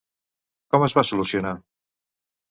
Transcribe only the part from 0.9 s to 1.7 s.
va solucionar?